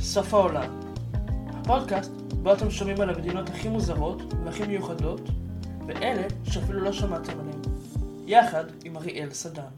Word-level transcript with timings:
סוף 0.00 0.34
העולם. 0.34 0.80
הפודקאסט 1.48 2.12
בו 2.42 2.52
אתם 2.54 2.70
שומעים 2.70 3.00
על 3.00 3.10
המדינות 3.10 3.48
הכי 3.48 3.68
מוזרות 3.68 4.18
והכי 4.44 4.66
מיוחדות, 4.66 5.20
ואלה 5.86 6.28
שאפילו 6.44 6.80
לא 6.80 6.92
שמעתם 6.92 7.40
עליהן. 7.40 7.60
יחד 8.26 8.64
עם 8.84 8.96
אריאל 8.96 9.30
סדן. 9.30 9.70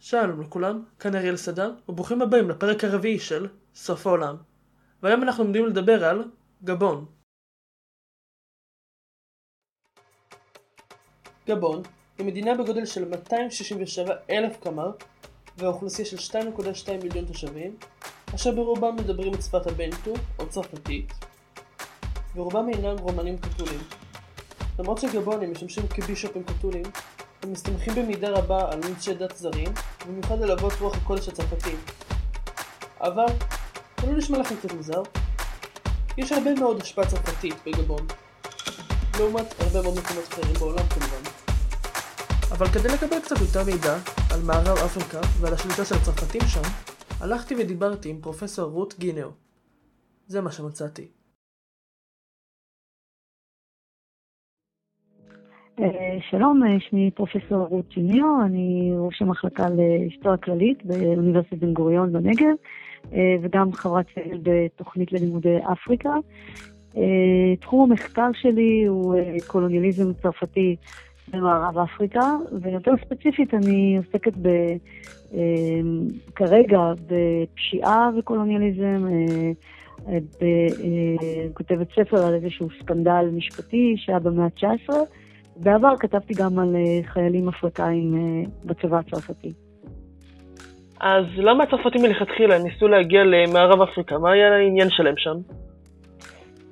שלום 0.00 0.40
לכולם, 0.40 0.84
כאן 0.98 1.14
אריאל 1.14 1.36
סדן, 1.36 1.70
וברוכים 1.88 2.22
הבאים 2.22 2.50
לפרק 2.50 2.84
הרביעי 2.84 3.18
של 3.18 3.48
סוף 3.74 4.06
העולם. 4.06 4.36
והיום 5.02 5.22
אנחנו 5.22 5.44
עומדים 5.44 5.66
לדבר 5.66 6.04
על 6.04 6.30
גבון. 6.64 7.06
גבון 11.46 11.82
היא 12.18 12.26
מדינה 12.26 12.54
בגודל 12.54 12.86
של 12.86 13.08
267 13.08 14.14
אלף 14.30 14.56
קמ"ר 14.60 14.90
והאוכלוסייה 15.56 16.08
של 16.08 16.38
2.2 16.38 16.92
מיליון 17.02 17.24
תושבים, 17.24 17.76
אשר 18.36 18.50
ברובם 18.50 18.96
מדברים 18.96 19.34
את 19.34 19.42
שפת 19.42 19.66
הבנטו 19.66 20.14
או 20.38 20.48
צרפתית, 20.48 21.12
ורובם 22.34 22.68
אינם 22.68 22.98
רומנים 22.98 23.38
קתולים. 23.38 23.80
למרות 24.78 24.98
שגבונים 24.98 25.52
משמשים 25.52 25.88
כבישופים 25.88 26.42
קתולים, 26.44 26.82
הם 27.42 27.52
מסתמכים 27.52 27.94
במידה 27.94 28.30
רבה 28.30 28.72
על 28.72 28.80
אנשי 28.84 29.14
דת 29.14 29.36
זרים, 29.36 29.68
במיוחד 30.08 30.42
על 30.42 30.50
אבות 30.50 30.72
רוח 30.80 30.96
הקודש 30.96 31.28
הצרפתים. 31.28 31.76
אבל, 33.00 33.26
זה 34.00 34.06
לא 34.06 34.18
נשמע 34.18 34.38
לכם 34.38 34.56
קצת 34.56 34.72
מוזר? 34.72 35.02
יש 36.18 36.32
הרבה 36.32 36.54
מאוד 36.54 36.82
השפעה 36.82 37.06
צרפתית 37.06 37.54
בגבון, 37.66 38.06
לעומת 39.18 39.54
הרבה 39.60 39.82
מאוד 39.82 39.98
מקומות 39.98 40.24
אחרים 40.28 40.54
בעולם 40.54 40.88
כמובן. 40.88 41.30
אבל 42.50 42.68
כדי 42.68 42.88
לקבל 42.88 43.20
קצת 43.20 43.40
יותר 43.40 43.64
מידע 43.64 43.96
על 44.30 44.42
מערב 44.42 44.78
אפריקה 44.78 45.20
ועל 45.40 45.54
השליטה 45.54 45.84
של 45.84 45.94
הצרפתים 45.94 46.42
שם, 46.48 46.62
הלכתי 47.20 47.54
ודיברתי 47.54 48.10
עם 48.10 48.20
פרופסור 48.20 48.70
רות 48.70 48.94
גינאו. 48.98 49.28
זה 50.26 50.40
מה 50.40 50.52
שמצאתי. 50.52 51.08
אה, 55.80 56.18
שלום, 56.30 56.62
אה, 56.64 56.80
שמי 56.80 57.10
פרופסור 57.10 57.66
רות 57.66 57.88
ג'יניו, 57.88 58.42
אני 58.44 58.92
ראש 58.96 59.22
המחלקה 59.22 59.68
להיסטוריה 59.68 60.36
כללית 60.36 60.86
באוניברסיטת 60.86 61.58
בן 61.58 61.72
גוריון 61.72 62.12
בנגב, 62.12 62.54
אה, 63.12 63.36
וגם 63.42 63.72
חברת 63.72 64.06
סגל 64.14 64.38
בתוכנית 64.42 65.12
ללימודי 65.12 65.58
אפריקה. 65.72 66.10
תחום 67.60 67.90
המחקר 67.90 68.30
שלי 68.32 68.84
הוא 68.84 69.14
קולוניאליזם 69.46 70.12
צרפתי 70.12 70.76
במערב 71.28 71.78
אפריקה, 71.78 72.36
ויותר 72.62 72.92
ספציפית 73.04 73.54
אני 73.54 73.96
עוסקת 73.96 74.36
ב, 74.42 74.48
אה, 75.34 75.40
כרגע 76.34 76.78
בפשיעה 77.06 78.10
וקולוניאליזם, 78.18 79.06
אה, 79.08 79.52
אה, 80.08 80.18
אה, 80.42 81.48
כותבת 81.54 81.88
ספר 81.90 82.26
על 82.26 82.34
איזשהו 82.34 82.68
סקנדל 82.80 83.30
משפטי 83.32 83.94
שהיה 83.96 84.18
במאה 84.18 84.44
ה-19. 84.44 84.94
בעבר 85.56 85.96
כתבתי 86.00 86.34
גם 86.34 86.58
על 86.58 86.76
חיילים 87.02 87.48
אפריקאים 87.48 88.14
אה, 88.14 88.50
בצבא 88.64 88.98
הצרפתי. 88.98 89.52
אז 91.00 91.24
למה 91.36 91.64
הצרפתים 91.64 92.02
מלכתחילה 92.02 92.58
ניסו 92.58 92.88
להגיע 92.88 93.24
למערב 93.24 93.80
אפריקה? 93.80 94.18
מה 94.18 94.32
היה 94.32 94.54
העניין 94.54 94.90
שלהם 94.90 95.14
שם? 95.16 95.36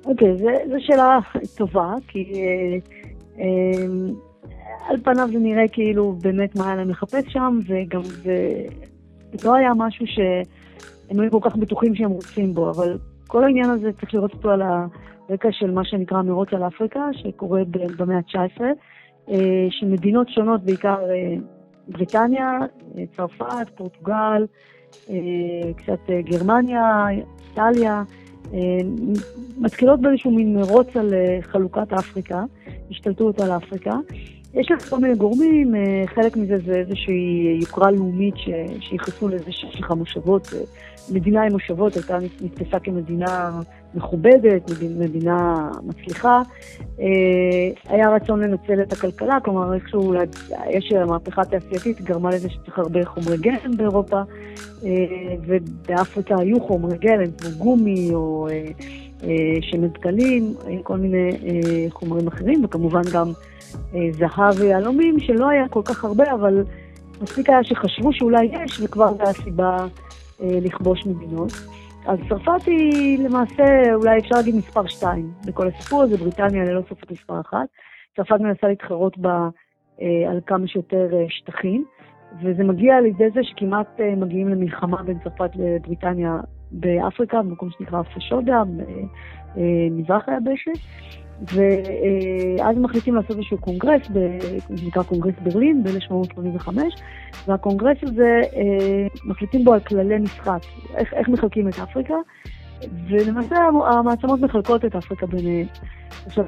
אוקיי, 0.05 0.33
okay, 0.33 0.69
זו 0.69 0.75
שאלה 0.79 1.19
טובה, 1.57 1.93
כי 2.07 2.33
אה, 2.33 2.77
אה, 3.39 3.85
על 4.89 4.97
פניו 5.03 5.27
זה 5.33 5.39
נראה 5.39 5.67
כאילו 5.67 6.11
באמת 6.21 6.55
מה 6.55 6.65
היה 6.65 6.75
להם 6.75 6.89
לחפש 6.89 7.23
שם, 7.27 7.59
וגם 7.67 8.01
זה 8.03 8.63
לא 9.43 9.55
היה 9.55 9.71
משהו 9.77 10.05
שהם 10.07 11.19
היו 11.19 11.31
כל 11.31 11.49
כך 11.49 11.55
בטוחים 11.55 11.95
שהם 11.95 12.11
רוצים 12.11 12.53
בו, 12.53 12.69
אבל 12.69 12.97
כל 13.27 13.43
העניין 13.43 13.69
הזה 13.69 13.91
צריך 13.99 14.13
לראות 14.13 14.33
אותו 14.33 14.51
על 14.51 14.61
הרקע 14.61 15.49
של 15.51 15.71
מה 15.71 15.85
שנקרא 15.85 16.21
מרוץ 16.21 16.49
על 16.51 16.67
אפריקה, 16.67 17.09
שקורה 17.13 17.61
במאה 17.97 18.17
ה-19, 18.17 18.61
אה, 19.29 19.67
שמדינות 19.69 20.29
שונות, 20.29 20.63
בעיקר 20.63 20.97
אה, 21.09 21.35
בריטניה, 21.87 22.59
אה, 22.97 23.03
צרפת, 23.15 23.69
פורטוגל, 23.75 24.45
קצת 25.75 25.99
גרמניה, 26.09 27.07
איטליה, 27.49 28.03
מתחילות 29.57 30.01
באיזשהו 30.01 30.31
מין 30.31 30.55
מרוץ 30.55 30.87
על 30.95 31.13
חלוקת 31.41 31.93
אפריקה, 31.93 32.43
השתלטות 32.91 33.39
על 33.39 33.51
אפריקה. 33.51 33.91
יש 34.55 34.71
לך 34.71 34.89
כל 34.89 34.99
מיני 34.99 35.15
גורמים, 35.15 35.75
אה, 35.75 36.03
חלק 36.07 36.37
מזה 36.37 36.57
זה 36.65 36.73
איזושהי 36.73 37.57
יוקרה 37.61 37.91
לאומית 37.91 38.35
שייחסו 38.79 39.27
לזה 39.27 39.51
שיש 39.51 39.79
לך 39.79 39.91
מושבות. 39.91 40.47
אה, 40.53 40.59
מדינה 41.11 41.43
עם 41.43 41.51
מושבות 41.51 41.95
הייתה 41.95 42.17
נתפסה 42.41 42.79
כמדינה 42.79 43.59
מכובדת, 43.95 44.71
מדינה 44.99 45.69
מצליחה. 45.83 46.41
אה, 46.99 47.05
היה 47.89 48.09
רצון 48.09 48.43
לנצל 48.43 48.81
את 48.81 48.93
הכלכלה, 48.93 49.39
כלומר 49.39 49.73
איכשהו, 49.73 50.13
יש 50.69 50.93
מהפכה 51.07 51.45
תעשייתית, 51.45 52.01
גרמה 52.01 52.29
לזה 52.29 52.49
שצריך 52.49 52.79
הרבה 52.79 53.05
חומרי 53.05 53.37
גלם 53.37 53.77
באירופה, 53.77 54.21
ובאפריקה 55.45 56.35
היו 56.39 56.59
חומרי 56.59 56.97
גלם 56.97 57.31
כמו 57.37 57.49
גומי 57.57 58.09
או 58.13 58.47
שמן 59.61 59.87
דקלים, 59.87 60.53
כל 60.83 60.97
מיני 60.97 61.29
חומרים 61.89 62.27
אחרים, 62.27 62.65
וכמובן 62.65 63.01
גם 63.13 63.27
אה, 63.95 64.11
זהב 64.11 64.59
ויהלומים, 64.59 65.19
שלא 65.19 65.49
היה 65.49 65.67
כל 65.67 65.81
כך 65.85 66.03
הרבה, 66.03 66.31
אבל 66.31 66.63
מספיק 67.21 67.49
היה 67.49 67.63
שחשבו 67.63 68.13
שאולי 68.13 68.45
יש, 68.45 68.81
וכבר 68.83 69.13
זו 69.13 69.23
הסיבה 69.23 69.77
אה, 70.41 70.59
לכבוש 70.61 71.05
מדינות. 71.05 71.51
אז 72.05 72.19
צרפת 72.29 72.65
היא 72.65 73.19
למעשה, 73.19 73.63
אולי 73.93 74.19
אפשר 74.19 74.35
להגיד 74.35 74.55
מספר 74.55 74.87
שתיים 74.87 75.31
בכל 75.45 75.67
הסיפור 75.67 76.03
הזה, 76.03 76.17
בריטניה 76.17 76.63
ללא 76.63 76.81
ספק 76.89 77.11
מספר 77.11 77.41
אחת. 77.41 77.67
צרפת 78.15 78.39
מנסה 78.39 78.67
להתחרות 78.67 79.17
בה 79.17 79.49
אה, 80.01 80.31
על 80.31 80.39
כמה 80.45 80.67
שיותר 80.67 81.09
אה, 81.13 81.25
שטחים, 81.29 81.85
וזה 82.43 82.63
מגיע 82.63 83.01
לידי 83.01 83.29
זה 83.33 83.43
שכמעט 83.43 83.99
אה, 83.99 84.15
מגיעים 84.15 84.49
למלחמה 84.49 85.03
בין 85.03 85.19
צרפת 85.23 85.49
לבריטניה 85.55 86.37
באפריקה, 86.71 87.41
במקום 87.41 87.69
שנקרא 87.77 88.01
פשודה, 88.01 88.63
אה, 89.57 89.87
היבשת. 90.27 90.71
ואז 91.41 92.77
מחליטים 92.77 93.15
לעשות 93.15 93.31
איזשהו 93.31 93.57
קונגרס, 93.57 94.01
שנקרא 94.75 95.03
קונגרס 95.03 95.33
ברלין 95.43 95.83
ב-1885, 95.83 96.69
והקונגרס 97.47 97.97
הזה, 98.03 98.41
אה, 98.55 99.07
מחליטים 99.25 99.65
בו 99.65 99.73
על 99.73 99.79
כללי 99.79 100.17
משחק, 100.17 100.59
איך, 100.95 101.13
איך 101.13 101.29
מחלקים 101.29 101.67
את 101.67 101.79
אפריקה, 101.79 102.13
ולמעשה 103.09 103.55
המעצמות 103.91 104.39
מחלקות 104.39 104.85
את 104.85 104.95
אפריקה 104.95 105.25
ביניהן. 105.25 105.67
עכשיו, 106.25 106.45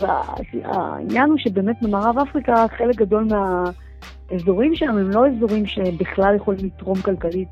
העניין 0.64 1.30
הוא 1.30 1.38
שבאמת 1.38 1.76
במערב 1.82 2.18
אפריקה 2.18 2.66
חלק 2.78 2.96
גדול 2.96 3.28
מהאזורים 4.32 4.76
שם 4.76 4.98
הם 4.98 5.10
לא 5.10 5.28
אזורים 5.28 5.66
שבכלל 5.66 6.36
יכולים 6.36 6.66
לתרום 6.66 7.02
כלכלית. 7.02 7.50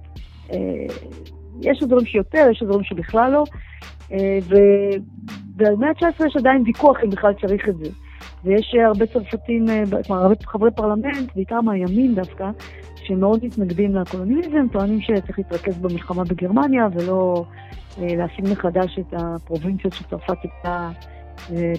אה, 1.63 1.71
יש 1.71 1.83
אזורים 1.83 2.05
שיותר, 2.05 2.47
יש 2.51 2.63
אזורים 2.63 2.83
שבכלל 2.83 3.31
לא, 3.31 3.43
אה, 4.11 4.39
ובמאה 4.47 5.89
ה-19 5.89 6.27
יש 6.27 6.35
עדיין 6.37 6.63
ויכוח 6.65 6.97
אם 7.03 7.09
בכלל 7.09 7.33
צריך 7.41 7.69
את 7.69 7.77
זה. 7.77 7.89
ויש 8.43 8.75
הרבה 8.85 9.05
צרפתים, 9.05 9.69
אה, 9.69 9.83
כלומר 10.07 10.21
הרבה 10.21 10.35
חברי 10.45 10.71
פרלמנט, 10.71 11.35
בעיקר 11.35 11.61
מהימין 11.61 12.15
דווקא, 12.15 12.49
שמאוד 12.95 13.45
מתנגדים 13.45 13.95
לקולוניאליזם, 13.95 14.67
טוענים 14.71 15.01
שצריך 15.01 15.37
להתרכז 15.39 15.77
במלחמה 15.77 16.23
בגרמניה 16.23 16.87
ולא 16.93 17.45
אה, 18.01 18.15
להשיג 18.15 18.45
מחדש 18.51 18.99
את 18.99 19.13
הפרובינציות 19.13 19.93
שצרפת 19.93 20.37
הייתה 20.43 20.89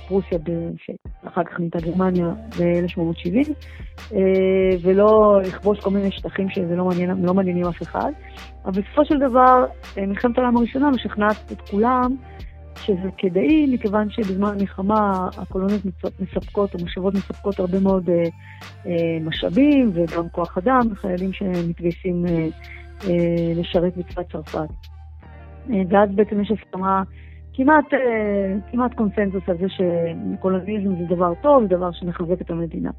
פרוסיה, 0.09 0.39
שאחר 0.77 1.45
כך 1.45 1.59
נהייתה 1.59 1.79
גרמניה 1.79 2.27
ב-1870, 2.59 3.51
ולא 4.83 5.41
לכבוש 5.45 5.81
כל 5.81 5.91
מיני 5.91 6.11
שטחים 6.13 6.51
שזה 6.51 6.77
לא, 6.77 6.85
מעניין, 6.85 7.11
לא 7.23 7.35
מעניינים 7.35 7.65
אף 7.67 7.83
אחד. 7.83 8.11
אבל 8.65 8.83
בסופו 8.83 9.05
של 9.05 9.19
דבר, 9.19 9.65
מלחמת 9.97 10.39
העולם 10.39 10.57
הראשונה 10.57 10.91
משכנעת 10.91 11.53
את 11.53 11.61
כולם 11.71 12.17
שזה 12.87 13.09
כדאי, 13.19 13.67
מכיוון 13.75 14.11
שבזמן 14.11 14.49
המלחמה 14.49 15.29
הקולוניות 15.37 15.83
מספקות, 16.21 16.75
המושבות 16.75 17.15
מספקות 17.15 17.59
הרבה 17.59 17.81
מאוד 17.81 18.11
אה, 18.11 18.25
אה, 18.87 19.19
משאבים 19.21 19.91
וגם 19.95 20.29
כוח 20.29 20.59
אדם, 20.59 20.81
חיילים 20.95 21.33
שמתגייסים 21.33 22.27
אה, 22.27 22.49
אה, 23.05 23.53
לשרת 23.57 23.97
בצבא 23.97 24.23
צרפת. 24.33 24.69
אה, 25.71 25.83
ואז 25.91 26.11
בעצם 26.15 26.41
יש 26.41 26.51
הסכמה 26.51 27.03
כמעט, 27.57 27.95
אה, 27.95 28.55
כמעט 28.71 28.95
קונסנזוס 28.95 29.43
על 29.49 29.57
זה 29.59 29.67
שקולוניזם 29.69 30.97
זה 30.97 31.15
דבר 31.15 31.33
טוב, 31.43 31.63
זה 31.63 31.69
דבר 31.69 31.93
שמחזק 31.93 32.41
את 32.41 32.51
המדינה. 32.51 32.91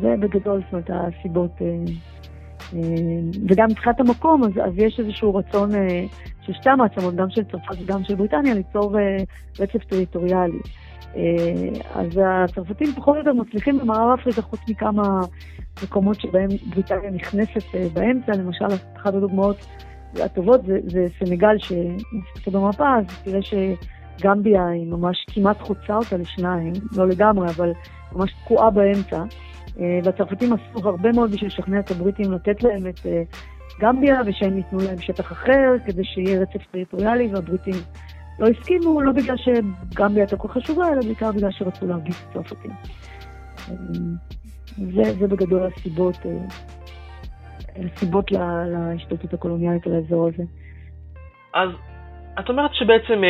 זה 0.00 0.14
בגדול, 0.20 0.60
זאת 0.64 0.72
אומרת, 0.72 0.90
הסיבות. 0.90 1.50
אה, 1.60 1.66
אה, 2.74 2.80
וגם 3.48 3.66
מבחינת 3.70 4.00
המקום, 4.00 4.44
אז, 4.44 4.50
אז 4.64 4.72
יש 4.76 5.00
איזשהו 5.00 5.34
רצון 5.34 5.70
של 6.40 6.52
שתי 6.52 6.70
המעצמות, 6.70 7.14
גם 7.14 7.30
של 7.30 7.44
צרפת 7.44 7.82
וגם 7.82 8.04
של 8.04 8.14
בריטניה, 8.14 8.54
ליצור 8.54 8.96
רצף 9.60 9.84
טריטוריאלי. 9.84 10.58
אז 11.94 12.20
הצרפתים 12.24 12.88
פחות 12.96 13.14
או 13.14 13.18
יותר 13.18 13.32
מצליחים 13.32 13.78
במערב 13.78 14.18
אפריקה, 14.20 14.42
חוץ 14.42 14.60
מכמה 14.68 15.20
מקומות 15.82 16.20
שבהם 16.20 16.48
בריטניה 16.70 17.10
נכנסת 17.10 17.74
באמצע, 17.94 18.32
למשל, 18.32 18.66
אחת 18.96 19.14
הדוגמאות 19.14 19.66
הטובות 20.20 20.60
זה, 20.66 20.78
זה 20.82 21.06
סנגל 21.18 21.58
שנמצאת 21.58 22.48
במפה, 22.52 22.98
אז 22.98 23.04
תראה 23.24 23.40
שגמביה 23.42 24.66
היא 24.66 24.86
ממש 24.86 25.26
כמעט 25.30 25.60
חוצה 25.60 25.96
אותה 25.96 26.16
לשניים, 26.16 26.72
לא 26.96 27.08
לגמרי, 27.08 27.48
אבל 27.48 27.72
ממש 28.12 28.32
תקועה 28.44 28.70
באמצע. 28.70 29.24
אה, 29.80 29.98
והצרפתים 30.04 30.52
עשו 30.52 30.88
הרבה 30.88 31.12
מאוד 31.12 31.30
בשביל 31.32 31.46
לשכנע 31.48 31.80
את 31.80 31.90
הבריטים 31.90 32.32
לתת 32.32 32.62
להם 32.62 32.86
את 32.86 33.06
אה, 33.06 33.22
גמביה, 33.80 34.20
ושהם 34.26 34.56
ייתנו 34.56 34.78
להם 34.78 34.98
שטח 34.98 35.32
אחר, 35.32 35.74
כדי 35.86 36.04
שיהיה 36.04 36.40
רצף 36.40 36.66
טריטוריאלי, 36.72 37.28
והבריטים 37.32 37.74
לא 38.38 38.48
הסכימו, 38.48 39.00
לא 39.00 39.12
בגלל 39.12 39.36
שגמביה 39.36 40.22
הייתה 40.22 40.36
כל 40.36 40.48
חשובה, 40.48 40.88
אלא 40.92 41.00
בעיקר 41.02 41.32
בגלל 41.32 41.50
שרצו 41.50 41.86
להרגיש 41.86 42.16
את 42.16 42.36
הצרפתים. 42.36 42.70
זה, 44.76 45.02
זה 45.20 45.26
בגדול 45.26 45.62
הסיבות, 45.66 46.16
הסיבות 47.76 48.32
להשתלטות 48.66 49.34
הקולוניאלית 49.34 49.86
על 49.86 49.94
האזור 49.94 50.28
הזה. 50.28 50.42
אז 51.54 51.68
את 52.40 52.48
אומרת 52.48 52.70
שבעצם 52.74 53.22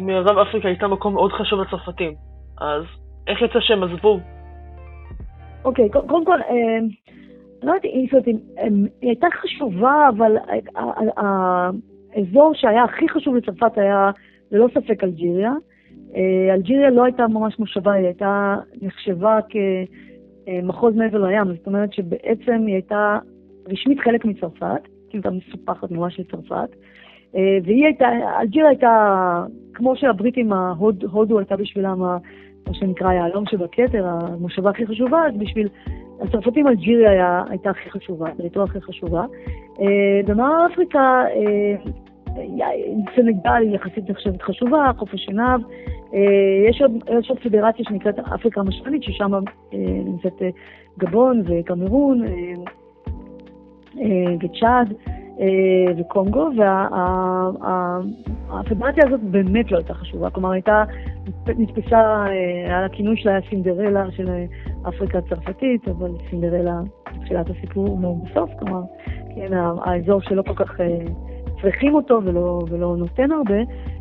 מערב 0.00 0.38
אפריקה 0.38 0.68
הייתה 0.68 0.88
מקום 0.88 1.14
מאוד 1.14 1.32
חשוב 1.32 1.60
לצרפתים, 1.60 2.14
אז 2.60 2.82
איך 3.26 3.42
יצא 3.42 3.60
שהם 3.60 3.82
עזבו? 3.82 4.20
אוקיי, 5.64 5.88
קודם 5.90 6.24
כל, 6.24 6.40
אה, 6.42 6.78
לא 7.62 7.72
יודעת 7.72 7.84
אם 7.84 8.06
זאת, 8.12 8.26
היא 8.26 8.38
הייתה 9.02 9.26
חשובה, 9.42 10.08
אבל 10.08 10.36
האזור 12.14 12.52
שהיה 12.54 12.84
הכי 12.84 13.08
חשוב 13.08 13.36
לצרפת 13.36 13.78
היה 13.78 14.10
ללא 14.52 14.68
ספק 14.74 15.04
אלג'יריה. 15.04 15.52
אה, 16.14 16.54
אלג'יריה 16.54 16.90
לא 16.90 17.04
הייתה 17.04 17.28
ממש 17.28 17.58
מושבה, 17.58 17.92
היא 17.92 18.06
הייתה 18.06 18.56
נחשבה 18.82 19.38
כמחוז 20.46 20.94
מעבר 20.94 21.24
לים, 21.24 21.54
זאת 21.56 21.66
אומרת 21.66 21.92
שבעצם 21.92 22.64
היא 22.66 22.74
הייתה 22.74 23.18
רשמית 23.70 24.00
חלק 24.00 24.24
מצרפת, 24.24 24.88
כאילו 25.10 25.24
הייתה 25.24 25.30
מסופחת 25.30 25.90
ממש 25.90 26.20
לצרפת, 26.20 26.68
אה, 27.36 27.58
והיא 27.64 27.84
הייתה, 27.84 28.08
אלג'יריה 28.40 28.68
הייתה, 28.68 29.44
כמו 29.74 29.96
שהבריטים, 29.96 30.52
הודו 31.10 31.38
הייתה 31.38 31.56
בשבילם 31.56 31.98
מה 32.68 32.74
שנקרא 32.74 33.08
היהלום 33.08 33.46
שבכתר, 33.46 34.06
המושבה 34.06 34.70
הכי 34.70 34.86
חשובה, 34.86 35.26
אז 35.26 35.34
בשביל 35.38 35.68
הצרפתים 36.20 36.68
אלג'יריה 36.68 37.42
הייתה 37.48 37.70
הכי 37.70 37.90
חשובה, 37.90 38.28
הטריטוריה 38.28 38.68
הכי 38.70 38.80
חשובה. 38.80 39.24
אה, 39.80 40.20
במערב 40.26 40.70
אפריקה, 40.72 41.24
אה, 41.26 41.92
סנגל 43.16 43.52
היא 43.52 43.74
יחסית 43.74 44.10
נחשבת 44.10 44.42
חשובה, 44.42 44.90
השנהב. 45.12 45.60
אה, 46.14 46.68
יש 46.70 46.82
עוד, 46.82 46.92
יש 47.20 47.30
עוד 47.30 47.38
פדרציה 47.38 47.84
שנקראת 47.88 48.18
אפריקה 48.18 48.60
המשמעית, 48.60 49.02
ששם 49.02 49.32
נמצאת 50.04 50.42
גבון 50.98 51.42
וקמרון 51.46 52.22
וצ'אד. 54.40 54.94
אה, 55.40 55.92
וקונגו, 55.98 56.48
והפדרציה 58.50 59.04
הזאת 59.06 59.20
באמת 59.20 59.72
לא 59.72 59.76
הייתה 59.76 59.94
חשובה, 59.94 60.30
כלומר 60.30 60.50
הייתה, 60.50 60.84
נתפסה, 61.46 62.24
היה 62.66 62.80
לה 62.80 62.88
כינוי 62.88 63.16
שלה 63.16 63.38
סינדרלה 63.50 64.10
של 64.10 64.28
אפריקה 64.88 65.18
הצרפתית, 65.18 65.88
אבל 65.88 66.10
סינדרלה 66.30 66.80
תחילת 67.20 67.46
הסיפור 67.50 67.98
מאוד 67.98 68.16
בסוף, 68.24 68.50
כלומר, 68.58 68.80
כן, 69.34 69.52
האזור 69.84 70.20
שלא 70.20 70.42
כל 70.42 70.54
כך 70.54 70.80
אה, 70.80 70.98
צריכים 71.62 71.94
אותו 71.94 72.20
ולא, 72.24 72.62
ולא 72.70 72.96
נותן 72.96 73.32
הרבה, 73.32 73.58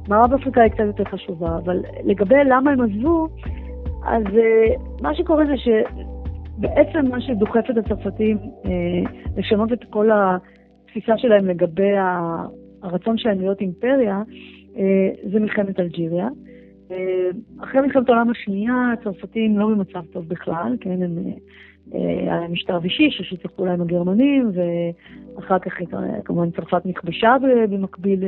מערב 0.08 0.34
אפריקה 0.34 0.62
היא 0.62 0.72
קצת 0.72 0.84
יותר 0.88 1.04
חשובה, 1.04 1.58
אבל 1.58 1.80
לגבי 2.04 2.44
למה 2.46 2.72
הם 2.72 2.82
עזבו, 2.82 3.28
אז 4.06 4.24
אה, 4.38 4.76
מה 5.02 5.16
שקורה 5.16 5.46
זה 5.46 5.58
שבעצם 6.58 7.08
מה 7.10 7.22
שדוחף 7.22 7.70
את 7.70 7.78
הצרפתים 7.78 8.38
לשנות 9.38 9.74
את 9.74 9.84
כל. 9.90 10.10
התפיסה 10.98 11.18
שלהם 11.18 11.48
לגבי 11.48 11.94
הרצון 12.84 13.18
שלהם 13.18 13.40
להיות 13.40 13.62
אימפריה, 13.62 14.22
אה, 14.78 15.10
זה 15.32 15.40
מלחמת 15.40 15.80
אלג'יריה. 15.80 16.28
אה, 16.92 17.30
אחרי 17.64 17.82
מלחמת 17.82 18.10
העולם 18.10 18.30
השנייה, 18.30 18.94
הצרפתים 18.94 19.60
לא 19.60 19.68
במצב 19.68 20.06
טוב 20.14 20.28
בכלל, 20.28 20.78
כן, 20.82 21.02
הם, 21.02 21.18
אה, 21.18 21.32
היה 21.92 22.40
להם 22.40 22.52
משטר 22.52 22.80
וישי 22.82 23.12
ששיתף 23.12 23.52
פעולה 23.52 23.74
עם 23.74 23.82
הגרמנים, 23.82 24.52
ואחר 25.36 25.60
כך 25.60 25.74
כמובן 26.26 26.52
צרפת 26.52 26.86
נכבשה 26.86 27.36
במקביל, 27.70 28.24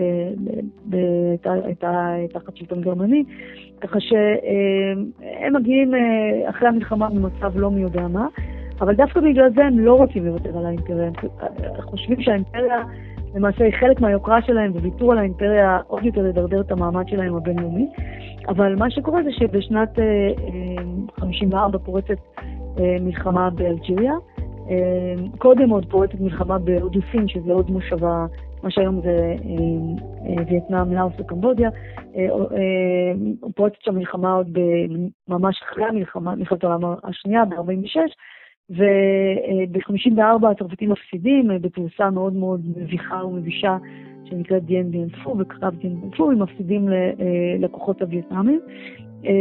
הייתה 1.44 2.16
תחת 2.34 2.58
שלטון 2.58 2.82
גרמני, 2.82 3.24
ככה 3.82 4.00
שהם 4.00 5.54
מגיעים 5.54 5.94
אחרי 6.50 6.68
המלחמה 6.68 7.10
במצב 7.10 7.58
לא 7.58 7.72
מי 7.72 7.82
יודע 7.82 8.08
מה. 8.08 8.28
אבל 8.82 8.96
דווקא 8.96 9.20
בגלל 9.20 9.50
זה 9.56 9.66
הם 9.66 9.80
לא 9.80 9.94
רוצים 9.94 10.26
לוותר 10.26 10.58
על 10.58 10.66
האימפריה. 10.66 11.08
הם 11.08 11.14
חושבים 11.82 12.22
שהאימפריה 12.22 12.84
למעשה 13.36 13.64
היא 13.64 13.74
חלק 13.80 14.02
מהיוקרה 14.02 14.42
שלהם, 14.42 14.72
וויתור 14.72 15.12
על 15.12 15.18
האימפריה 15.18 15.80
עוד 15.88 16.06
יותר 16.06 16.26
ידרדר 16.26 16.62
את 16.62 16.72
המעמד 16.72 17.08
שלהם 17.08 17.36
הבינלאומי. 17.36 17.88
אבל 18.48 18.76
מה 18.76 18.92
שקורה 18.92 19.24
זה 19.24 19.32
שבשנת 19.32 20.00
54' 21.20 21.78
אה, 21.78 21.84
פורצת 21.86 22.10
אה, 22.10 22.39
מלחמה 23.02 23.50
באלג'יריה. 23.50 24.14
אה, 24.70 25.16
קודם 25.38 25.70
עוד 25.70 25.86
פורצת 25.90 26.20
מלחמה 26.20 26.60
בהודוסין, 26.60 27.28
שזה 27.28 27.54
עוד 27.54 27.72
מושבה, 27.72 28.26
מה 28.64 28.72
שהיום 28.72 29.02
זה 29.02 29.36
וייטנאם, 30.48 30.94
לאוס 30.94 31.14
וקמבודיה. 31.20 31.70
פורצת 33.56 33.82
שם 33.82 33.96
מלחמה 33.96 34.34
עוד 34.34 34.58
ממש 35.28 35.62
אחרי 35.64 35.86
המלחמה, 35.86 36.36
מלחמת 36.36 36.64
העולם 36.64 36.94
השנייה, 37.04 37.46
ב-46', 37.46 37.98
וב-54 38.70 40.48
הצרפתים 40.52 40.92
מפסידים 40.92 41.52
אה, 41.52 41.60
בתבוסה 41.60 42.10
מאוד 42.10 42.34
מאוד 42.34 42.62
מביכה 42.78 43.26
ומבישה 43.26 43.78
שנקראת 44.30 44.64
פו, 45.24 45.36
וקרב 45.40 45.76
פו, 46.18 46.32
הם 46.32 46.42
מפסידים 46.42 46.90
אה, 46.90 47.12
ללקוחות 47.60 48.02
הווייטנאמים 48.02 48.60
אה, 49.26 49.32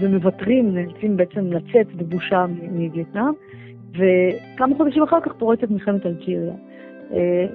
ומוותרים, 0.00 0.74
נאלצים 0.74 1.16
בעצם 1.16 1.52
לצאת 1.52 1.94
בבושה 1.96 2.46
מווייטנאם, 2.72 3.32
וכמה 3.90 4.76
חודשים 4.76 5.02
אחר 5.02 5.20
כך 5.20 5.32
פורצת 5.38 5.70
מלחמת 5.70 6.06
אלג'יריה. 6.06 6.54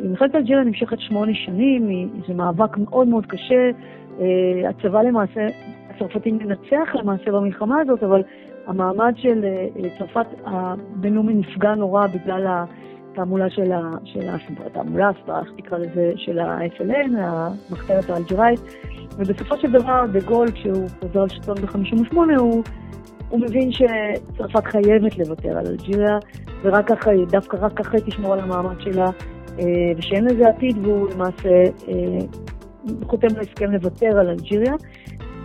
מלחמת 0.04 0.36
אלג'יריה 0.36 0.64
נמשכת 0.64 1.00
שמונה 1.00 1.34
שנים, 1.34 2.10
זה 2.28 2.34
מאבק 2.34 2.78
מאוד 2.78 3.08
מאוד 3.08 3.26
קשה, 3.26 3.72
הצבא 4.70 5.02
למעשה, 5.02 5.48
הצרפתים 5.90 6.38
מנצח 6.38 6.96
למעשה 6.96 7.32
במלחמה 7.32 7.80
הזאת, 7.82 8.04
אבל 8.04 8.24
המעמד 8.68 9.14
של 9.18 9.46
אה, 9.46 9.68
צרפת 9.98 10.28
הבינלאומי 10.46 11.34
נפגע 11.34 11.76
נורא 11.76 12.08
בגלל 12.08 12.64
התעמולה 13.12 13.50
של, 13.50 13.72
ה, 13.72 13.82
של 14.04 14.20
התעמולה, 14.66 15.10
הסברה, 15.10 15.40
איך 15.40 15.50
תקרא 15.58 15.78
לזה, 15.78 16.12
של 16.16 16.40
ה-FLN, 16.40 17.12
המחתרת 17.18 18.10
האלג'יראית, 18.10 18.60
ובסופו 19.18 19.58
של 19.58 19.72
דבר, 19.72 20.06
דה 20.12 20.20
גול, 20.20 20.52
כשהוא 20.52 20.88
חוזר 21.00 21.24
לשלטון 21.24 21.56
ב-58, 21.56 22.16
הוא, 22.40 22.64
הוא 23.30 23.40
מבין 23.40 23.72
שצרפת 23.72 24.66
חייבת 24.66 25.18
לוותר 25.18 25.58
על 25.58 25.68
אלג'יריה, 25.68 26.18
ורק 26.64 26.88
ככה, 26.88 27.12
דווקא 27.32 27.58
רק 27.62 27.74
ככה 27.74 27.98
היא 27.98 28.06
תשמור 28.06 28.34
על 28.34 28.40
המעמד 28.40 28.82
שלה, 28.82 29.06
אה, 29.60 29.66
ושאין 29.98 30.26
לזה 30.26 30.48
עתיד, 30.48 30.78
והוא 30.78 31.10
למעשה 31.12 31.50
אה, 31.88 32.20
חותם 33.04 33.28
להסכם 33.38 33.72
לוותר 33.72 34.20
על 34.20 34.30
אלג'יריה. 34.30 34.74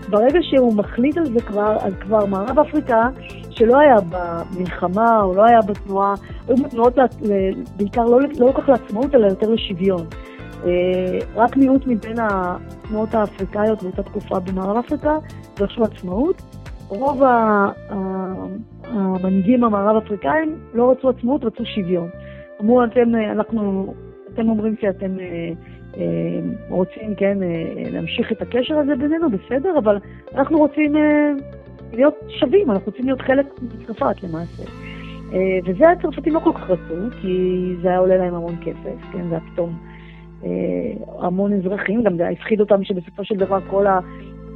ברגע 0.09 0.39
שהוא 0.43 0.77
מחליט 0.77 1.17
על 1.17 1.27
זה 1.27 1.41
כבר, 1.41 1.77
אז 1.81 1.93
כבר 2.01 2.27
מערב 2.27 2.59
אפריקה, 2.59 3.09
שלא 3.51 3.79
היה 3.79 3.97
במלחמה 4.11 5.21
או 5.23 5.35
לא 5.35 5.45
היה 5.45 5.61
בתנועה, 5.67 6.15
היו 6.49 6.57
בתנועות 6.57 6.95
בעיקר 7.77 8.05
לא, 8.05 8.21
לא 8.39 8.53
כל 8.53 8.63
כך 8.63 8.69
לעצמאות, 8.69 9.15
אלא 9.15 9.27
יותר 9.27 9.51
לשוויון. 9.51 10.07
אה, 10.65 11.19
רק 11.35 11.57
מיעוט 11.57 11.87
מבין 11.87 12.17
התנועות 12.19 13.15
האפריקאיות 13.15 13.83
באותה 13.83 14.03
תקופה 14.03 14.41
במערב 14.41 14.77
אפריקה 14.77 15.17
דרשו 15.57 15.85
עצמאות. 15.85 16.43
רוב 16.89 17.23
המנהיגים 18.85 19.65
המערב 19.65 20.03
אפריקאים 20.05 20.59
לא 20.75 20.91
רצו 20.91 21.09
עצמאות, 21.09 21.45
רצו 21.45 21.65
שוויון. 21.65 22.09
אמרו, 22.61 22.85
אתם, 22.85 23.15
אנחנו, 23.33 23.95
אתם 24.35 24.49
אומרים 24.49 24.75
שאתם 24.81 25.21
אה, 25.21 25.51
אה, 25.97 26.41
רוצים, 26.69 27.15
כן, 27.15 27.43
אה, 27.43 27.91
להמשיך 27.91 28.33
את 28.33 28.43
הקשר 28.43 28.79
הזה 28.79 28.97
בינינו, 28.97 29.31
בסדר, 29.31 29.79
אבל 29.79 29.99
אנחנו 30.35 30.59
רוצים 30.59 30.97
אה, 30.97 31.33
להיות 31.93 32.15
שווים, 32.41 32.71
אנחנו 32.71 32.87
רוצים 32.87 33.05
להיות 33.07 33.21
חלק 33.21 33.47
מצרפת 33.63 34.23
למעשה. 34.23 34.63
וזה 35.67 35.91
הצרפתים 35.91 36.35
לא 36.35 36.41
כל 36.41 36.53
כך 36.53 36.71
רצו, 36.71 36.95
כי 37.21 37.75
זה 37.83 37.89
היה 37.89 37.99
עולה 37.99 38.17
להם 38.17 38.35
המון 38.35 38.57
כסף, 38.61 39.13
כן, 39.13 39.29
זה 39.29 39.35
היה 39.35 39.41
פתאום 39.53 39.79
המון 41.19 41.53
אזרחים, 41.53 42.03
גם 42.03 42.17
זה 42.17 42.29
הפחיד 42.29 42.61
אותם 42.61 42.85
שבסופו 42.85 43.25
של 43.25 43.37
דבר 43.37 43.59
כל 43.71 43.87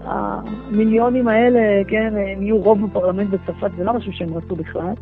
המיליונים 0.03 1.29
האלה, 1.29 1.85
כן, 1.89 2.15
הם 2.17 2.43
יהיו 2.43 2.57
רוב 2.57 2.87
בפרלמנט 2.87 3.29
בצרפת, 3.31 3.71
זה 3.77 3.85
לא 3.85 3.93
משהו 3.93 4.13
שהם 4.13 4.35
רצו 4.35 4.57
בכלל. 4.57 4.95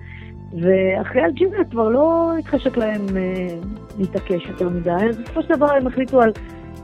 ואחרי 0.53 1.25
אלג'יריה 1.25 1.65
כבר 1.65 1.89
לא 1.89 2.33
התחשק 2.39 2.77
להם 2.77 3.17
אה, 3.17 3.57
להתעקש 3.99 4.47
יותר 4.49 4.69
מדי, 4.69 4.91
אז 4.91 5.19
בסופו 5.19 5.43
של 5.43 5.55
דבר 5.55 5.73
הם 5.73 5.87
החליטו 5.87 6.23
על 6.23 6.33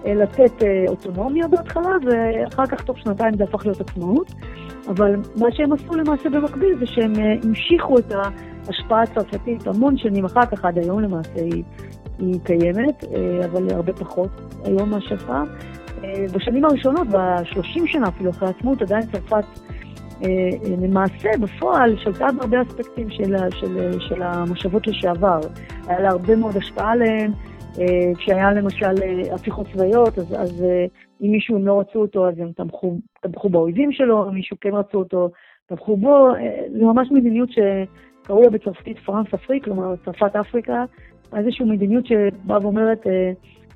אה, 0.06 0.14
לתת 0.14 0.62
אה, 0.62 0.84
אוטונומיה 0.88 1.48
בהתחלה, 1.48 1.90
ואחר 2.06 2.66
כך 2.66 2.84
תוך 2.84 2.98
שנתיים 2.98 3.36
זה 3.36 3.44
הפך 3.44 3.66
להיות 3.66 3.80
עצמאות. 3.80 4.34
אבל 4.88 5.16
מה 5.36 5.46
שהם 5.52 5.72
עשו 5.72 5.94
למעשה 5.94 6.30
במקביל 6.30 6.78
זה 6.78 6.86
שהם 6.86 7.12
אה, 7.18 7.34
המשיכו 7.44 7.98
את 7.98 8.12
ההשפעה 8.12 9.02
הצרפתית 9.02 9.66
המון 9.66 9.96
שנים 9.98 10.24
אחר 10.24 10.46
כך, 10.46 10.64
עד 10.64 10.78
היום 10.78 11.00
למעשה 11.00 11.34
היא 11.36 11.64
היא 12.18 12.40
קיימת, 12.44 13.04
אבל 13.44 13.70
הרבה 13.70 13.92
פחות 13.92 14.30
היום 14.64 14.90
מאשר 14.90 15.16
פעם. 15.16 15.46
בשנים 16.34 16.64
הראשונות, 16.64 17.08
ב-30 17.08 17.86
שנה 17.86 18.08
אפילו 18.08 18.30
אחרי 18.30 18.48
העצמאות, 18.48 18.82
עדיין 18.82 19.02
צרפת 19.02 19.44
למעשה 20.80 21.28
בפועל 21.40 21.96
שלטה 21.98 22.26
בהרבה 22.38 22.62
אספקטים 22.62 23.10
של, 23.10 23.36
של, 23.50 23.98
של 24.00 24.22
המושבות 24.22 24.86
לשעבר. 24.86 25.40
היה 25.86 26.00
לה 26.00 26.08
הרבה 26.08 26.36
מאוד 26.36 26.56
השפעה 26.56 26.92
עליהן. 26.92 27.32
כשהיה 28.18 28.52
למשל 28.52 28.94
הפיכות 29.34 29.66
צבאיות, 29.72 30.18
אז, 30.18 30.34
אז 30.38 30.64
אם 31.22 31.30
מישהו 31.30 31.58
לא 31.58 31.80
רצו 31.80 31.98
אותו, 31.98 32.28
אז 32.28 32.38
הם 32.38 32.52
תמכו, 32.56 32.98
תמכו 33.20 33.48
באויבים 33.48 33.92
שלו, 33.92 34.28
אם 34.28 34.34
מישהו 34.34 34.56
כן 34.60 34.74
רצו 34.74 34.98
אותו, 34.98 35.30
תמכו 35.66 35.96
בו. 35.96 36.28
זו 36.78 36.92
ממש 36.92 37.08
מדיניות 37.10 37.48
שקראו 37.52 38.42
לה 38.42 38.50
בצרפתית 38.50 38.98
פרנס 38.98 39.34
אפריק, 39.34 39.64
כלומר 39.64 39.94
צרפת 40.04 40.36
אפריקה, 40.36 40.84
איזושהי 41.36 41.64
מדיניות 41.64 42.06
שבאה 42.06 42.58
ואומרת, 42.62 43.06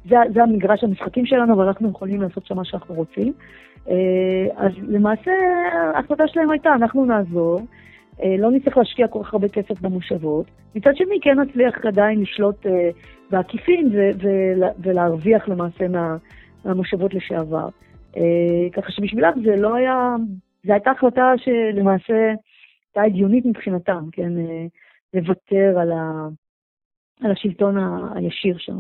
זה, 0.09 0.17
זה 0.35 0.43
המגרש 0.43 0.85
המשחקים 0.85 1.26
שלנו, 1.26 1.55
אבל 1.55 1.67
אנחנו 1.67 1.90
יכולים 1.90 2.23
לעשות 2.23 2.47
שם 2.47 2.57
מה 2.57 2.64
שאנחנו 2.64 2.95
רוצים. 2.95 3.33
אז 4.57 4.73
למעשה 4.83 5.31
ההחלטה 5.95 6.28
שלהם 6.28 6.50
הייתה, 6.50 6.75
אנחנו 6.75 7.05
נעזור, 7.05 7.61
לא 8.39 8.51
נצטרך 8.51 8.77
להשקיע 8.77 9.09
כל 9.09 9.23
כך 9.25 9.35
הרבה 9.35 9.49
כסף 9.49 9.81
במושבות. 9.81 10.47
מצד 10.75 10.91
שני, 10.95 11.19
כן 11.23 11.41
נצליח 11.41 11.75
עדיין 11.87 12.21
לשלוט 12.21 12.67
בעקיפין 13.31 13.93
ולהרוויח 14.83 15.49
למעשה 15.49 15.89
מה, 15.89 16.17
מהמושבות 16.65 17.15
לשעבר. 17.15 17.69
ככה 18.73 18.93
שבשבילם 18.93 19.33
זה 19.45 19.63
לא 19.63 19.75
היה, 19.75 20.15
זו 20.67 20.73
הייתה 20.73 20.91
החלטה 20.91 21.33
שלמעשה 21.37 22.35
הייתה 22.87 23.03
הגיונית 23.07 23.47
מבחינתם, 23.47 24.05
כן, 24.13 24.33
לוותר 25.15 25.79
על, 25.81 25.93
ה, 25.93 26.29
על 27.21 27.33
השלטון 27.33 27.77
הישיר 28.17 28.59
שם. 28.59 28.79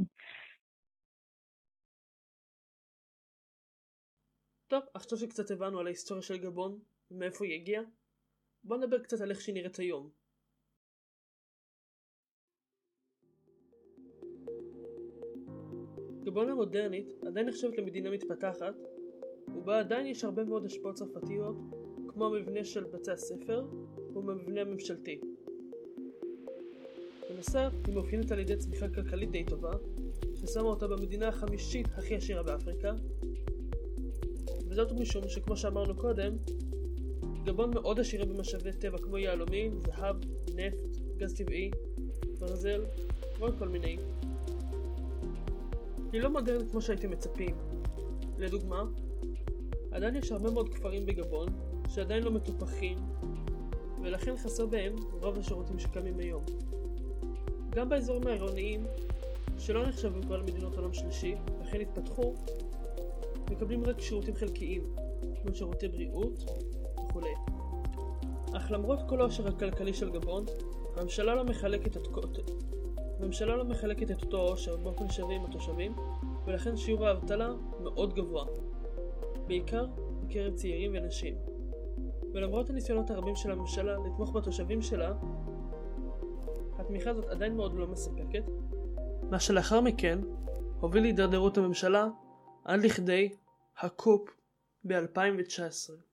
טוב, 4.68 4.82
עכשיו 4.94 5.18
שקצת 5.18 5.50
הבנו 5.50 5.78
על 5.78 5.86
ההיסטוריה 5.86 6.22
של 6.22 6.38
גבון 6.38 6.78
ומאיפה 7.10 7.44
היא 7.44 7.54
הגיעה, 7.54 7.82
בואו 8.64 8.80
נדבר 8.80 8.98
קצת 8.98 9.20
על 9.20 9.30
איך 9.30 9.40
שהיא 9.40 9.54
נראית 9.54 9.76
היום. 9.76 10.10
גבון 16.24 16.48
המודרנית 16.48 17.12
עדיין 17.26 17.48
נחשבת 17.48 17.78
למדינה 17.78 18.10
מתפתחת, 18.10 18.74
ובה 19.54 19.78
עדיין 19.78 20.06
יש 20.06 20.24
הרבה 20.24 20.44
מאוד 20.44 20.64
השפעות 20.64 20.94
צרפתיות, 20.94 21.56
כמו 22.08 22.26
המבנה 22.26 22.64
של 22.64 22.84
בתי 22.84 23.10
הספר 23.10 23.66
והמבנה 24.14 24.60
הממשלתי. 24.60 25.20
בנוסף, 27.30 27.72
היא 27.86 27.94
מאופיינת 27.94 28.30
על 28.30 28.38
ידי 28.38 28.56
צמיחה 28.56 28.88
כלכלית 28.88 29.30
די 29.30 29.44
טובה, 29.44 29.72
ששמה 30.34 30.62
אותה 30.62 30.86
במדינה 30.86 31.28
החמישית 31.28 31.86
הכי 31.96 32.16
עשירה 32.16 32.42
באפריקה, 32.42 32.92
וזאת 34.68 34.92
משום 34.92 35.28
שכמו 35.28 35.56
שאמרנו 35.56 35.96
קודם, 35.96 36.36
גבון 37.48 37.74
מאוד 37.74 38.00
עשירה 38.00 38.24
במשאבי 38.24 38.72
טבע 38.72 38.98
כמו 38.98 39.18
יהלומים, 39.18 39.78
זהב, 39.78 40.16
נפט, 40.54 40.96
גז 41.16 41.34
טבעי, 41.34 41.70
ברזל 42.38 42.84
ועוד 43.38 43.58
כל 43.58 43.68
מיני. 43.68 43.96
היא 46.12 46.20
לא 46.20 46.30
מודרנית 46.30 46.70
כמו 46.70 46.82
שהייתם 46.82 47.10
מצפים. 47.10 47.56
לדוגמה, 48.38 48.84
עדיין 49.90 50.16
יש 50.16 50.32
הרבה 50.32 50.50
מאוד 50.50 50.68
כפרים 50.68 51.06
בגבון 51.06 51.48
שעדיין 51.88 52.22
לא 52.22 52.30
מטופחים 52.30 52.98
ולכן 54.02 54.36
חסר 54.36 54.66
בהם 54.66 54.96
רוב 55.10 55.38
השירותים 55.38 55.78
שקיימים 55.78 56.18
היום. 56.18 56.44
גם 57.70 57.88
באזורים 57.88 58.26
העירוניים 58.26 58.84
שלא 59.58 59.86
נחשבים 59.86 60.22
כבר 60.22 60.36
למדינות 60.36 60.76
עולם 60.76 60.92
שלישי, 60.92 61.34
לכן 61.62 61.80
התפתחו, 61.80 62.34
מקבלים 63.50 63.84
רק 63.84 64.00
שירותים 64.00 64.34
חלקיים, 64.34 64.82
כמו 65.42 65.54
שירותי 65.54 65.88
בריאות 65.88 66.44
וכולי. 67.18 67.34
אך 68.56 68.70
למרות 68.70 68.98
כל 69.08 69.20
העושר 69.20 69.48
הכלכלי 69.48 69.94
של 69.94 70.10
גבון, 70.10 70.44
הממשלה 70.96 71.34
לא 71.34 71.44
מחלקת 71.44 71.96
את, 71.96 72.06
הממשלה 73.20 73.56
לא 73.56 73.64
מחלקת 73.64 74.10
את 74.10 74.22
אותו 74.22 74.36
עושר 74.36 74.76
באופן 74.76 75.10
שווה 75.10 75.34
עם 75.34 75.44
התושבים, 75.44 75.94
ולכן 76.44 76.76
שיעור 76.76 77.06
האבטלה 77.06 77.52
מאוד 77.80 78.14
גבוה, 78.14 78.44
בעיקר 79.46 79.86
בקרב 80.22 80.54
צעירים 80.54 80.92
ונשים. 80.94 81.34
ולמרות 82.32 82.70
הניסיונות 82.70 83.10
הרבים 83.10 83.36
של 83.36 83.50
הממשלה 83.50 83.96
לתמוך 84.06 84.36
בתושבים 84.36 84.82
שלה, 84.82 85.14
התמיכה 86.78 87.10
הזאת 87.10 87.24
עדיין 87.24 87.56
מאוד 87.56 87.74
לא 87.74 87.86
מספקת, 87.86 88.44
מה 89.30 89.40
שלאחר 89.40 89.80
מכן 89.80 90.18
הוביל 90.80 91.02
להידרדרות 91.02 91.58
הממשלה 91.58 92.08
עד 92.64 92.80
לכדי 92.80 93.28
הקופ 93.78 94.30
ב-2019. 94.84 96.08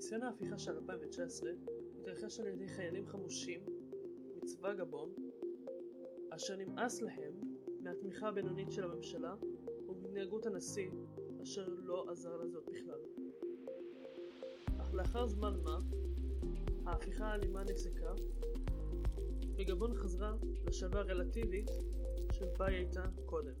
ניסיון 0.00 0.22
ההפיכה 0.22 0.58
של 0.58 0.76
2019 0.76 1.50
התרחש 2.00 2.40
על 2.40 2.46
ידי 2.46 2.68
חיילים 2.68 3.06
חמושים 3.06 3.60
מצבא 4.36 4.74
גבון 4.74 5.14
אשר 6.30 6.56
נמאס 6.56 7.02
להם 7.02 7.40
מהתמיכה 7.80 8.28
הבינונית 8.28 8.72
של 8.72 8.84
הממשלה 8.84 9.34
ומהתנהגות 9.88 10.46
הנשיא 10.46 10.90
אשר 11.42 11.68
לא 11.68 12.10
עזר 12.10 12.36
לזאת 12.36 12.64
בכלל. 12.68 13.00
אך 14.80 14.94
לאחר 14.94 15.26
זמן 15.26 15.60
מה 15.62 15.78
ההפיכה 16.86 17.26
האלימה 17.26 17.64
נפסקה 17.64 18.12
וגבון 19.56 19.94
חזרה 19.94 20.36
לשלווה 20.66 21.00
הרלטיבית 21.00 21.70
שבה 22.32 22.66
היא 22.66 22.76
הייתה 22.76 23.04
קודם. 23.26 23.54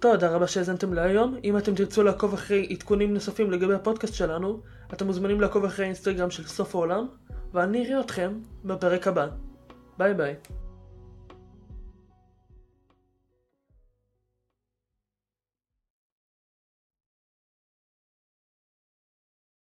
תודה 0.00 0.28
רבה 0.30 0.46
שהאזנתם 0.46 0.92
להיום. 0.94 1.36
אם 1.44 1.58
אתם 1.58 1.74
תרצו 1.74 2.02
לעקוב 2.02 2.34
אחרי 2.34 2.68
עדכונים 2.70 3.14
נוספים 3.14 3.50
לגבי 3.50 3.74
הפודקאסט 3.74 4.14
שלנו, 4.14 4.60
אתם 4.92 5.06
מוזמנים 5.06 5.40
לעקוב 5.40 5.64
אחרי 5.64 5.84
האינסטגרם 5.84 6.30
של 6.30 6.44
סוף 6.44 6.74
העולם, 6.74 7.06
ואני 7.52 7.86
אראה 7.86 8.00
אתכם 8.00 8.32
בפרק 8.64 9.06
הבא. 9.06 9.28
ביי 9.98 10.14
ביי. 10.14 10.34